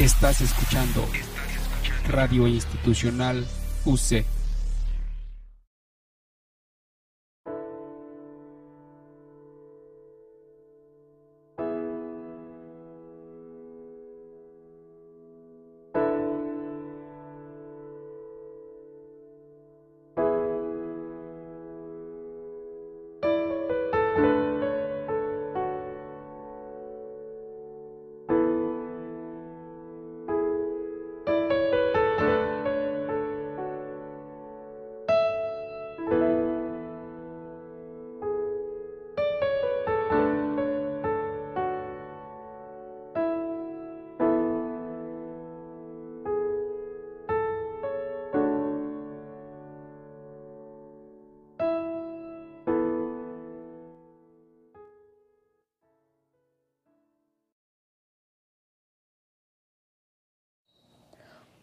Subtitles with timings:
[0.00, 1.06] Estás escuchando
[2.08, 3.46] Radio Institucional
[3.84, 4.24] UC.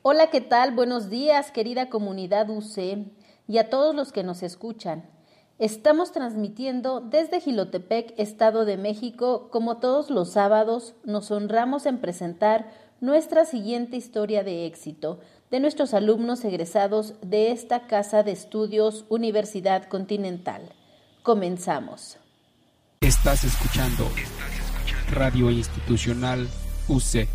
[0.10, 0.74] Hola, ¿qué tal?
[0.74, 3.10] Buenos días, querida comunidad UC
[3.46, 5.04] y a todos los que nos escuchan.
[5.60, 9.50] Estamos transmitiendo desde Gilotepec, Estado de México.
[9.52, 15.20] Como todos los sábados, nos honramos en presentar nuestra siguiente historia de éxito
[15.52, 20.72] de nuestros alumnos egresados de esta Casa de Estudios Universidad Continental.
[21.22, 22.16] Comenzamos.
[23.02, 24.06] Estás escuchando
[25.12, 26.48] Radio Institucional
[26.88, 27.28] UC.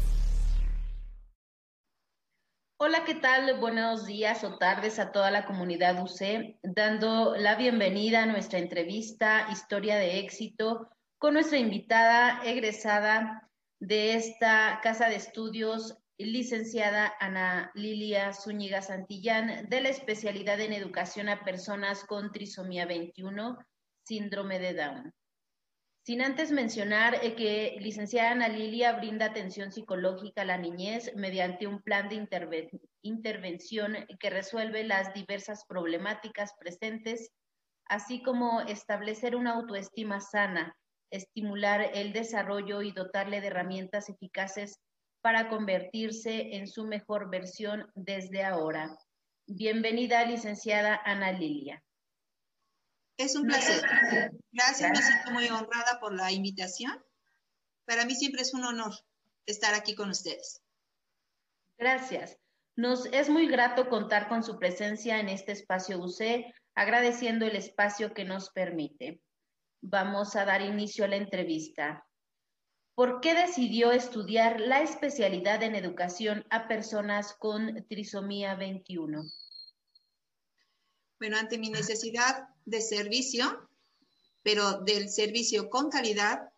[2.84, 3.60] Hola, ¿qué tal?
[3.60, 9.46] Buenos días o tardes a toda la comunidad UC, dando la bienvenida a nuestra entrevista
[9.52, 18.32] Historia de éxito con nuestra invitada egresada de esta casa de estudios, licenciada Ana Lilia
[18.32, 23.58] Zúñiga Santillán, de la especialidad en educación a personas con trisomía 21,
[24.04, 25.14] síndrome de Down.
[26.04, 31.68] Sin antes mencionar eh, que licenciada Ana Lilia brinda atención psicológica a la niñez mediante
[31.68, 32.26] un plan de
[33.02, 37.30] intervención que resuelve las diversas problemáticas presentes,
[37.86, 40.76] así como establecer una autoestima sana,
[41.12, 44.80] estimular el desarrollo y dotarle de herramientas eficaces
[45.20, 48.98] para convertirse en su mejor versión desde ahora.
[49.46, 51.80] Bienvenida, licenciada Ana Lilia.
[53.16, 53.82] Es un placer.
[54.50, 56.92] Gracias, me siento muy honrada por la invitación.
[57.84, 58.92] Para mí siempre es un honor
[59.46, 60.62] estar aquí con ustedes.
[61.78, 62.38] Gracias.
[62.76, 68.14] Nos es muy grato contar con su presencia en este espacio UC, agradeciendo el espacio
[68.14, 69.20] que nos permite.
[69.82, 72.06] Vamos a dar inicio a la entrevista.
[72.94, 79.22] ¿Por qué decidió estudiar la especialidad en educación a personas con trisomía 21?
[81.22, 83.70] Bueno, ante mi necesidad de servicio,
[84.42, 86.50] pero del servicio con calidad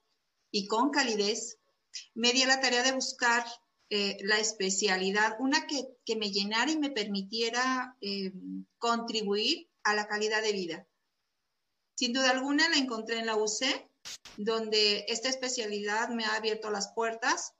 [0.51, 1.59] y con calidez,
[2.15, 3.45] me di a la tarea de buscar
[3.91, 8.33] eh, la especialidad, una que, me llenara y me permitiera eh,
[8.79, 10.89] contribuir a la calidad de vida.
[11.95, 13.67] Sin duda alguna la encontré en la UC,
[14.39, 17.53] donde esta especialidad me ha abierto las puertas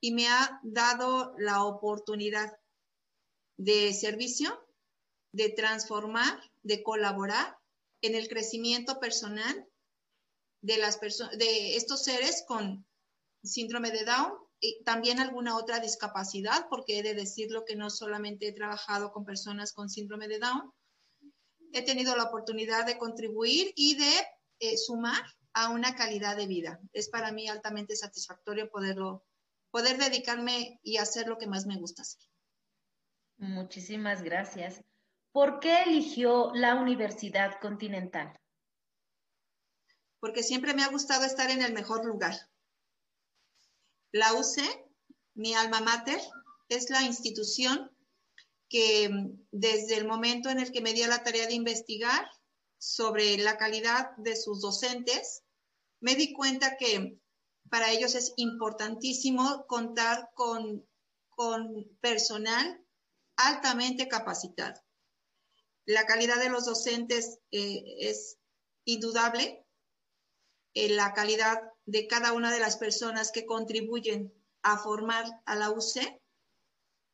[0.00, 2.58] y me ha dado la oportunidad
[3.56, 4.67] de servicio,
[5.38, 7.56] de transformar, de colaborar
[8.02, 9.66] en el crecimiento personal
[10.62, 12.84] de, las de estos seres con
[13.44, 18.48] síndrome de Down y también alguna otra discapacidad, porque he de decirlo que no solamente
[18.48, 20.72] he trabajado con personas con síndrome de Down,
[21.72, 24.12] he tenido la oportunidad de contribuir y de
[24.58, 25.22] eh, sumar
[25.52, 26.80] a una calidad de vida.
[26.92, 29.24] Es para mí altamente satisfactorio poderlo,
[29.70, 32.22] poder dedicarme y hacer lo que más me gusta hacer.
[33.36, 34.82] Muchísimas gracias.
[35.32, 38.38] ¿Por qué eligió la Universidad Continental?
[40.20, 42.34] Porque siempre me ha gustado estar en el mejor lugar.
[44.10, 44.62] La UC,
[45.34, 46.20] mi alma mater,
[46.68, 47.90] es la institución
[48.68, 49.10] que
[49.50, 52.28] desde el momento en el que me dio la tarea de investigar
[52.78, 55.42] sobre la calidad de sus docentes,
[56.00, 57.18] me di cuenta que
[57.70, 60.86] para ellos es importantísimo contar con,
[61.28, 62.82] con personal
[63.36, 64.80] altamente capacitado.
[65.88, 68.36] La calidad de los docentes eh, es
[68.84, 69.64] indudable.
[70.74, 74.30] Eh, la calidad de cada una de las personas que contribuyen
[74.60, 76.20] a formar a la UC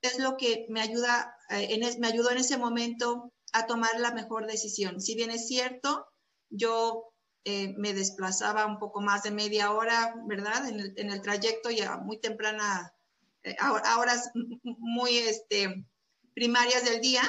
[0.02, 4.48] es lo que me ayuda, eh, me ayudó en ese momento a tomar la mejor
[4.48, 5.00] decisión.
[5.00, 6.08] Si bien es cierto,
[6.50, 7.12] yo
[7.44, 10.66] me desplazaba un poco más de media hora, ¿verdad?
[10.66, 12.92] En el, trayecto ya muy temprana,
[13.60, 14.30] a, horas
[14.64, 15.86] muy este,
[16.34, 17.22] primarias del día,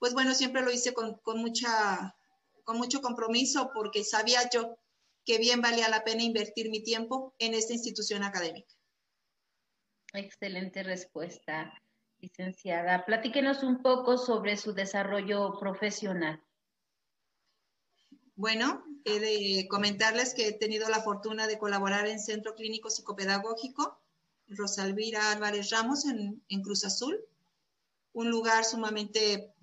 [0.00, 2.16] pues bueno, siempre lo hice con, mucha,
[2.64, 4.76] con mucho compromiso porque sabía yo
[5.24, 8.74] que bien valía la pena invertir mi tiempo en esta institución académica.
[10.12, 11.72] Excelente respuesta,
[12.18, 13.06] licenciada.
[13.06, 16.42] Platíquenos un poco sobre su desarrollo profesional.
[18.34, 24.00] Bueno, he de comentarles que he tenido la fortuna de colaborar en Centro Clínico Psicopedagógico
[24.50, 27.24] Rosalvira Álvarez Ramos en, Cruz Azul,
[28.12, 29.54] un lugar sumamente,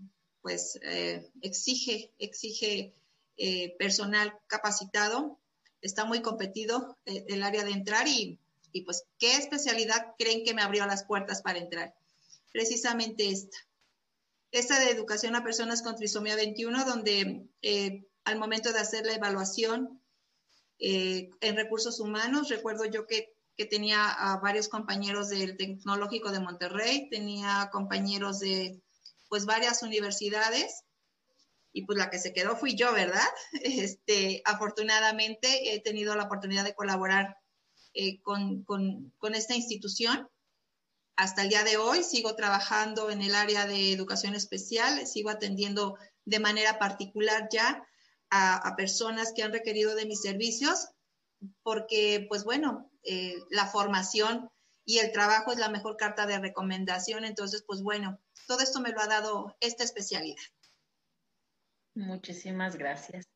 [0.47, 2.94] pues, eh, exige, exige
[3.35, 5.38] eh, personal capacitado,
[5.81, 8.39] está muy competido eh, el área de entrar y,
[8.71, 11.94] y, pues, ¿qué especialidad creen que me abrió las puertas para entrar?
[12.53, 13.57] Precisamente esta.
[14.53, 17.45] Esta de educación a personas con trisomía 21, donde
[18.23, 19.99] al momento de hacer la evaluación
[20.79, 27.09] en recursos humanos, recuerdo yo que que tenía a varios compañeros del Tecnológico de Monterrey,
[27.09, 28.79] tenía compañeros de
[29.29, 30.83] pues varias universidades
[31.74, 33.27] y pues la que se quedó fui yo, ¿verdad?
[33.62, 37.38] Este, afortunadamente he tenido la oportunidad de colaborar
[37.94, 40.27] eh, con, con, esta institución.
[41.15, 45.97] Hasta el día de hoy sigo trabajando en el área de educación especial, sigo atendiendo
[46.25, 47.83] de manera particular ya
[48.30, 50.89] a, a personas que han requerido de mis servicios,
[51.63, 54.50] porque pues bueno, eh, la formación
[54.88, 57.25] y el trabajo es la mejor carta de recomendación.
[57.25, 60.42] Entonces, pues bueno, todo esto me lo ha dado esta especialidad.
[61.94, 63.28] Muchísimas gracias.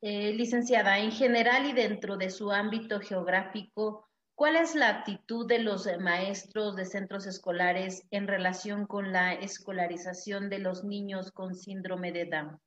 [0.00, 5.60] Eh, licenciada, en general y dentro de su ámbito geográfico, ¿cuál es la actitud de
[5.60, 12.10] los maestros de centros escolares en relación con la escolarización de los niños con síndrome
[12.10, 12.60] de Down?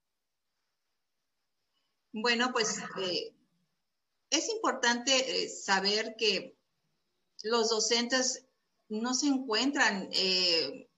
[2.13, 3.33] Bueno, pues eh,
[4.29, 5.11] es importante
[5.43, 6.55] eh, saber que
[7.43, 8.45] los docentes
[8.89, 10.89] no se encuentran eh,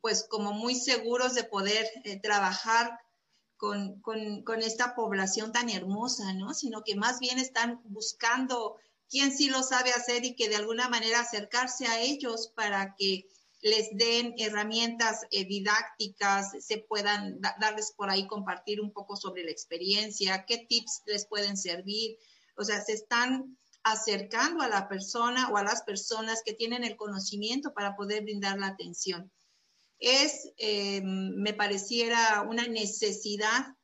[0.00, 2.98] pues como muy seguros de poder eh, trabajar
[3.56, 4.02] con,
[4.62, 6.54] esta población tan hermosa, ¿no?
[6.54, 8.76] Sino que más bien están buscando
[9.10, 13.26] quién sí lo sabe hacer y que de alguna manera acercarse a ellos para que
[13.60, 20.46] les den herramientas didácticas, se puedan darles por ahí compartir un poco sobre la experiencia,
[20.46, 22.16] qué tips les pueden servir,
[22.56, 26.96] o sea, se están acercando a la persona o a las personas que tienen el
[26.96, 29.32] conocimiento para poder brindar la atención.
[29.98, 33.74] Es, eh, me pareciera una necesidad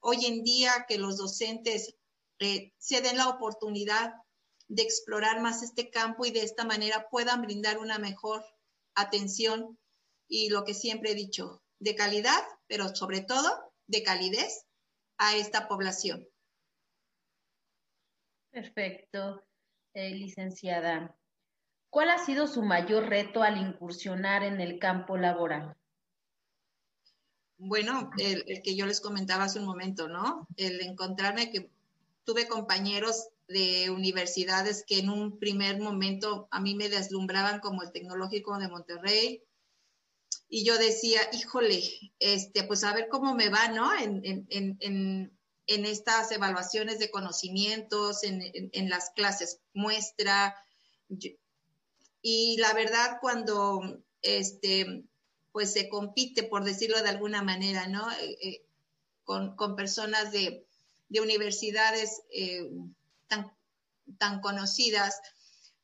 [0.00, 1.94] hoy en día que los docentes
[2.38, 4.14] eh, se den la oportunidad
[4.68, 8.44] de explorar más este campo y de esta manera puedan brindar una mejor
[8.94, 9.78] atención
[10.28, 14.66] y lo que siempre he dicho, de calidad, pero sobre todo de calidez
[15.16, 16.28] a esta población.
[18.50, 19.42] Perfecto,
[19.94, 21.14] eh, licenciada.
[21.90, 25.76] ¿Cuál ha sido su mayor reto al incursionar en el campo laboral?
[27.56, 30.46] Bueno, el, que yo les comentaba hace un momento, ¿no?
[30.56, 31.70] El encontrarme que
[32.24, 37.90] tuve compañeros de universidades que en un primer momento a mí me deslumbraban como el
[37.90, 39.42] Tecnológico de Monterrey.
[40.50, 41.82] Y yo decía, híjole,
[42.20, 43.92] este, pues a ver cómo me va, ¿no?
[43.98, 45.37] En, en, en
[45.68, 50.56] estas evaluaciones de conocimientos, en, las clases muestra.
[52.22, 55.04] Y la verdad, cuando este,
[55.52, 58.10] pues se compite, por decirlo de alguna manera, ¿no?
[58.12, 58.64] Eh, eh,
[59.24, 60.64] con, personas de,
[61.10, 62.70] universidades eh,
[63.26, 63.52] tan,
[64.18, 65.20] tan conocidas,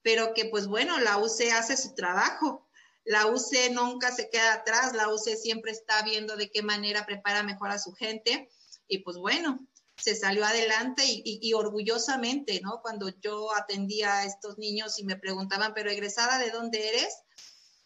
[0.03, 2.67] pero que pues bueno, la UC hace su trabajo.
[3.05, 7.43] La UC nunca se queda atrás, la UC siempre está viendo de qué manera prepara
[7.43, 8.49] mejor a su gente.
[8.89, 12.81] Y pues bueno, se salió adelante y, orgullosamente, ¿no?
[12.83, 17.23] Cuando yo atendía a estos niños y me preguntaban, pero egresada, ¿de dónde eres?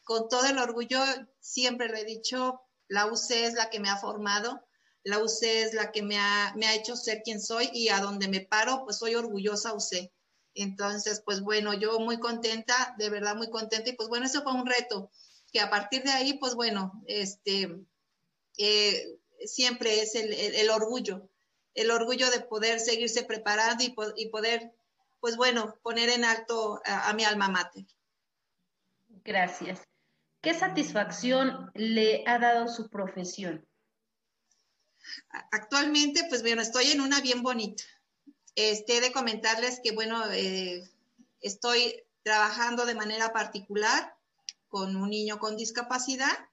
[0.05, 1.00] Con todo el orgullo,
[1.41, 4.65] siempre le he dicho, la UC es la que me ha formado,
[5.05, 8.00] la UC es la que me ha, me ha hecho ser quien soy y a
[8.00, 10.11] donde me paro, pues soy orgullosa UC.
[10.55, 14.55] Entonces, pues bueno, yo muy contenta, de verdad muy contenta y pues bueno, eso fue
[14.55, 15.11] un reto,
[15.53, 17.77] que a partir de ahí, pues bueno, este,
[18.57, 21.29] eh, siempre es el orgullo,
[21.75, 24.72] el orgullo de poder seguirse preparando y, poder,
[25.20, 27.84] pues bueno, poner en alto a, mi alma mater.
[29.25, 29.82] Gracias.
[30.40, 33.66] ¿Qué satisfacción le ha dado su profesión?
[35.52, 37.84] Actualmente, pues bueno, estoy en una bien bonita.
[38.54, 40.82] Este, de comentarles que, bueno, eh,
[41.40, 44.14] estoy trabajando de manera particular
[44.68, 46.48] con un niño con discapacidad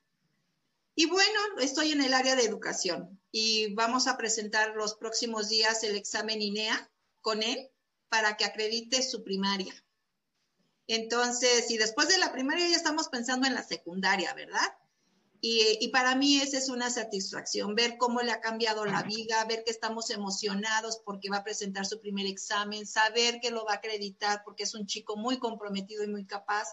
[0.95, 5.84] y bueno, estoy en el área de educación y vamos a presentar los próximos días
[5.84, 6.89] el examen INEA
[7.20, 7.70] con él
[8.08, 9.74] para que acredite su primaria.
[10.88, 14.77] Entonces, y después de la primaria ya estamos pensando en la secundaria, ¿verdad?
[15.42, 19.44] Y, y, para mí esa es una satisfacción, ver cómo le ha cambiado la vida,
[19.44, 23.74] ver que estamos emocionados porque va a presentar su primer examen, saber que lo va
[23.74, 26.70] a acreditar porque es un chico muy comprometido y muy capaz.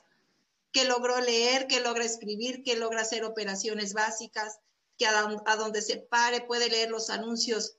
[0.71, 4.61] que logró leer, que logra escribir, que logra hacer operaciones básicas,
[5.03, 7.77] que a, donde se pare puede leer los anuncios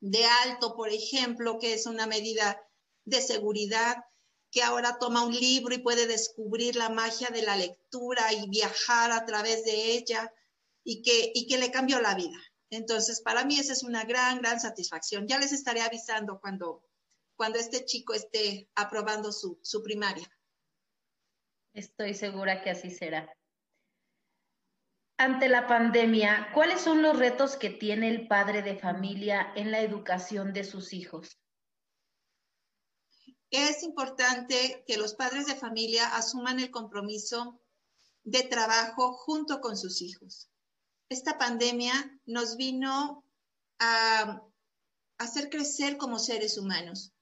[0.00, 2.60] de alto, por ejemplo, que es una medida
[3.06, 4.04] de seguridad,
[4.50, 9.12] que ahora toma un libro y puede descubrir la magia de la lectura y viajar
[9.12, 10.30] a través de ella
[10.84, 12.38] y que, y que le cambió la vida.
[12.68, 15.26] Entonces, para mí esa es una gran, gran satisfacción.
[15.26, 16.84] Ya les estaré avisando cuando,
[17.34, 20.28] cuando este chico esté aprobando su, su primaria.
[21.72, 23.34] Estoy segura que así será.
[25.22, 29.78] Ante la pandemia, ¿cuáles son los retos que tiene el padre de familia en la
[29.78, 31.38] educación de sus hijos?
[33.48, 37.62] Es importante que los padres de familia asuman el compromiso
[38.24, 40.50] de trabajo junto con sus hijos.
[41.08, 41.94] Esta pandemia
[42.26, 43.24] nos vino
[43.78, 44.42] a
[45.18, 47.12] hacer crecer como seres humanos,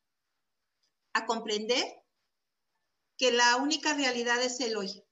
[1.13, 1.85] a comprender
[3.19, 5.05] que la única realidad es el hoy,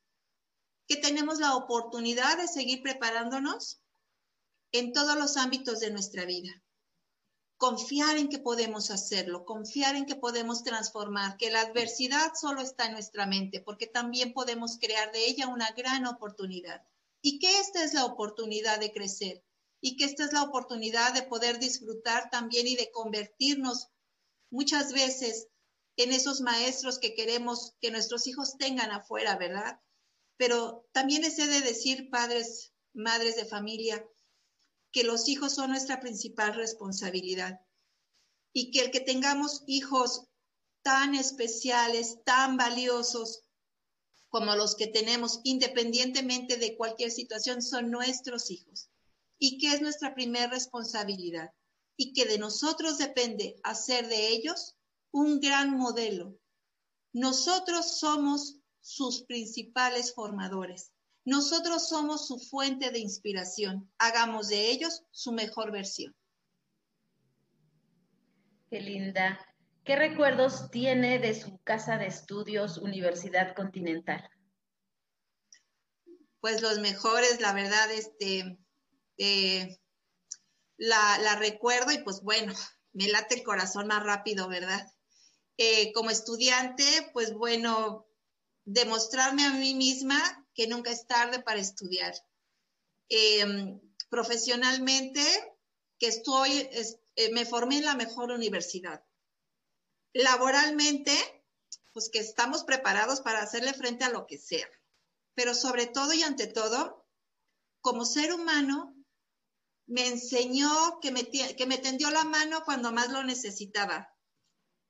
[0.88, 3.80] que tenemos la oportunidad de seguir preparándonos
[4.73, 6.62] en todos los ámbitos de nuestra vida.
[7.59, 12.87] Confiar en que podemos hacerlo, confiar en que podemos transformar, que la adversidad solo está
[12.87, 16.83] en nuestra mente, porque también podemos crear de ella una gran oportunidad.
[17.21, 19.45] Y que esta es la oportunidad de crecer
[19.80, 23.88] y que esta es la oportunidad de poder disfrutar también y de convertirnos
[24.50, 25.49] muchas veces
[25.97, 29.80] en esos maestros que queremos que nuestros hijos tengan afuera, ¿verdad?
[30.38, 34.02] Pero también he de decir, padres, madres de familia,
[34.90, 37.61] que los hijos son nuestra principal responsabilidad
[38.54, 40.25] y que el que tengamos hijos
[40.83, 43.45] tan especiales, tan valiosos
[44.30, 48.88] como los que tenemos, independientemente de cualquier situación, son nuestros hijos
[49.38, 51.50] y que es nuestra primera responsabilidad
[51.97, 54.76] y que de nosotros depende hacer de ellos
[55.11, 56.38] un gran modelo.
[57.12, 60.92] Nosotros somos sus principales formadores.
[61.25, 63.90] Nosotros somos su fuente de inspiración.
[63.99, 66.16] Hagamos de ellos su mejor versión.
[68.70, 69.38] Qué linda.
[69.85, 74.28] ¿Qué recuerdos tiene de su casa de estudios Universidad Continental?
[76.40, 78.58] Pues los mejores, la verdad, este,
[79.16, 79.78] eh,
[80.76, 82.54] la, la recuerdo y pues bueno,
[82.92, 84.87] me late el corazón más rápido, ¿verdad?
[85.56, 88.07] Eh, como estudiante, pues bueno,
[88.68, 90.20] demostrarme a mí misma
[90.54, 92.14] que nunca es tarde para estudiar.
[93.08, 95.22] Em, profesionalmente,
[95.98, 99.02] que estoy, eh, me formé en la mejor universidad.
[100.12, 101.12] Laboralmente,
[101.94, 104.68] pues que estamos preparados para hacerle frente a lo que sea.
[105.34, 107.06] Pero sobre todo y ante todo,
[107.80, 108.94] como ser humano,
[109.87, 114.14] me enseñó que me, que me tendió la mano cuando más lo necesitaba,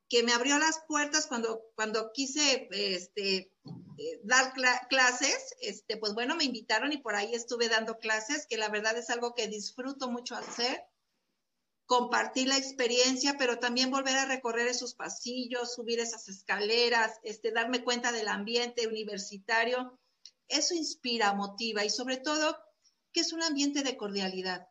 [0.08, 3.52] que me abrió las puertas cuando, cuando quise este,
[3.98, 4.54] eh, dar
[4.88, 8.96] clases, este, pues bueno, me invitaron y por ahí estuve dando clases, que la verdad
[8.96, 10.82] es algo que disfruto mucho hacer,
[11.84, 17.84] compartir la experiencia, pero también volver a recorrer esos pasillos, subir esas escaleras, este, darme
[17.84, 19.98] cuenta del ambiente universitario,
[20.48, 22.56] eso inspira, motiva y sobre todo
[23.12, 24.68] que es un ambiente de cordialidad.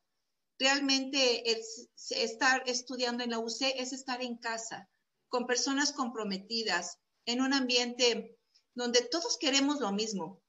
[0.59, 1.61] Realmente el
[2.09, 4.89] estar estudiando en la UC es estar en casa
[5.29, 8.37] con personas comprometidas, en un ambiente
[8.73, 10.41] donde todos queremos lo mismo.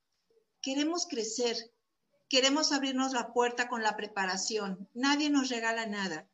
[0.62, 1.56] Queremos crecer,
[2.28, 4.88] queremos abrirnos la puerta con la preparación.
[4.94, 6.30] Nadie nos regala nada,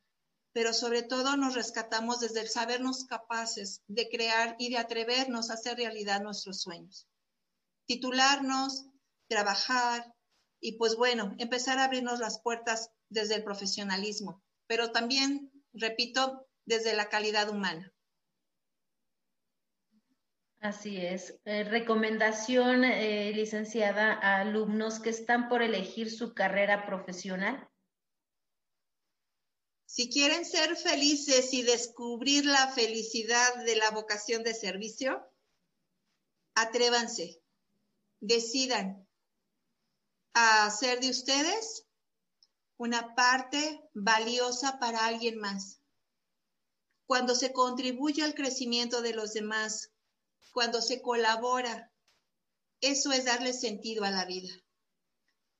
[0.52, 5.54] pero sobre todo nos rescatamos desde el sabernos capaces de crear y de atrevernos a
[5.54, 7.08] hacer realidad nuestros sueños.
[7.86, 8.86] Titularnos,
[9.28, 10.14] trabajar
[10.60, 16.94] y pues bueno, empezar a abrirnos las puertas desde el profesionalismo, pero también, repito, desde
[16.94, 17.93] la calidad humana.
[20.64, 21.38] Así es.
[21.44, 27.68] Eh, recomendación, eh, licenciada, a alumnos que están por elegir su carrera profesional.
[29.84, 35.22] Si quieren ser felices y descubrir la felicidad de la vocación de servicio,
[36.54, 37.42] atrévanse,
[38.20, 39.06] decidan
[40.32, 41.86] a hacer de ustedes
[42.78, 45.82] una parte valiosa para alguien más.
[47.04, 49.93] Cuando se contribuye al crecimiento de los demás,
[50.54, 51.92] cuando se colabora.
[52.80, 54.48] Eso es darle sentido a la vida.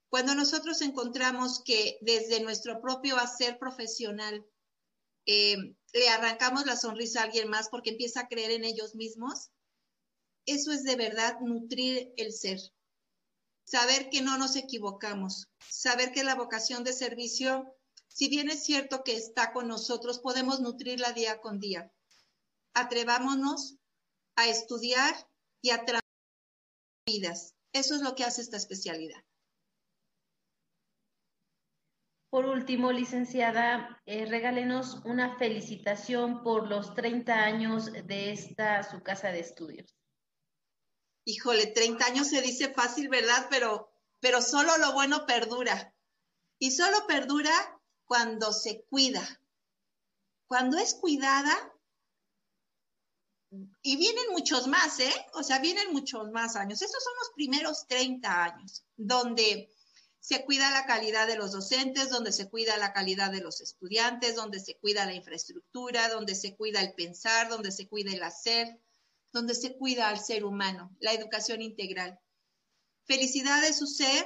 [0.09, 4.45] Cuando nosotros encontramos que desde nuestro propio hacer profesional
[5.25, 5.57] eh,
[5.93, 9.51] le arrancamos la sonrisa a alguien más porque empieza a creer en ellos mismos,
[10.45, 12.59] eso es de verdad nutrir el ser.
[13.65, 17.75] Saber que no nos equivocamos, saber que la vocación de servicio,
[18.07, 21.91] si bien es cierto que está con nosotros, podemos nutrirla día con día.
[22.73, 23.77] Atrevámonos
[24.35, 25.15] a estudiar
[25.61, 25.83] y a
[27.05, 27.55] vidas.
[27.73, 29.23] Eso es lo que hace esta especialidad.
[32.29, 39.29] Por último, licenciada, eh, regálenos una felicitación por los 30 años de esta su casa
[39.29, 39.95] de estudios.
[41.25, 43.47] Híjole, 30 años se dice fácil, ¿verdad?
[43.49, 43.89] Pero,
[44.19, 45.93] pero solo lo bueno perdura.
[46.59, 47.53] Y solo perdura
[48.05, 49.23] cuando se cuida.
[50.47, 51.74] Cuando es cuidada,
[53.81, 55.13] y vienen muchos más, ¿eh?
[55.33, 56.81] O sea, vienen muchos más años.
[56.81, 59.69] Estos son los primeros 30 años, donde
[60.19, 64.35] se cuida la calidad de los docentes, donde se cuida la calidad de los estudiantes,
[64.35, 68.79] donde se cuida la infraestructura, donde se cuida el pensar, donde se cuida el hacer,
[69.31, 72.19] donde se cuida al ser humano, la educación integral.
[73.03, 74.25] Felicidades, usted.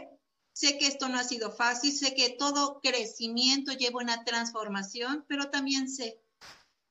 [0.54, 5.50] Sé que esto no ha sido fácil, sé que todo crecimiento lleva una transformación, pero
[5.50, 6.22] también sé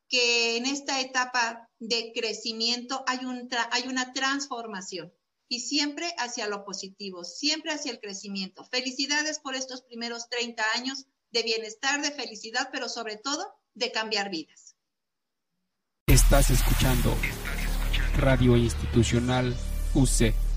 [0.09, 5.13] que en esta etapa de crecimiento hay, un hay una transformación
[5.49, 8.65] y siempre hacia lo positivo, siempre hacia el crecimiento.
[8.65, 14.31] Felicidades por estos primeros 30 años de bienestar, de felicidad, pero sobre todo de cambiar
[14.31, 14.77] vidas.
[16.07, 17.17] Estás escuchando
[18.17, 19.55] Radio Institucional
[19.95, 20.48] UC.